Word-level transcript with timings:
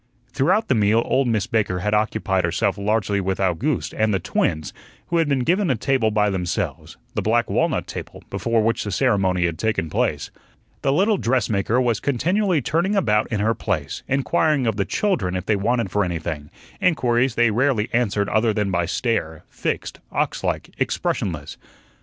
Throughout 0.33 0.67
the 0.67 0.73
meal 0.73 1.03
old 1.05 1.27
Miss 1.27 1.45
Baker 1.45 1.77
had 1.81 1.93
occupied 1.93 2.43
herself 2.43 2.75
largely 2.75 3.21
with 3.21 3.39
Owgooste 3.39 3.93
and 3.95 4.11
the 4.11 4.17
twins, 4.19 4.73
who 5.09 5.17
had 5.17 5.29
been 5.29 5.41
given 5.43 5.69
a 5.69 5.75
table 5.75 6.09
by 6.09 6.31
themselves 6.31 6.97
the 7.13 7.21
black 7.21 7.51
walnut 7.51 7.85
table 7.85 8.23
before 8.31 8.63
which 8.63 8.83
the 8.83 8.91
ceremony 8.91 9.45
had 9.45 9.59
taken 9.59 9.91
place. 9.91 10.31
The 10.81 10.91
little 10.91 11.17
dressmaker 11.17 11.79
was 11.79 11.99
continually 11.99 12.63
turning 12.63 12.95
about 12.95 13.27
in 13.31 13.41
her 13.41 13.53
place, 13.53 14.01
inquiring 14.07 14.65
of 14.65 14.75
the 14.75 14.85
children 14.85 15.35
if 15.35 15.45
they 15.45 15.55
wanted 15.55 15.91
for 15.91 16.03
anything; 16.03 16.49
inquiries 16.81 17.35
they 17.35 17.51
rarely 17.51 17.87
answered 17.93 18.27
other 18.27 18.53
than 18.55 18.71
by 18.71 18.87
stare, 18.87 19.43
fixed, 19.51 19.99
ox 20.11 20.43
like, 20.43 20.71
expressionless. 20.79 21.57